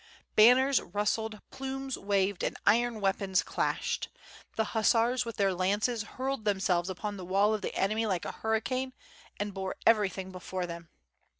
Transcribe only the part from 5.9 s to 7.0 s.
hurled themselves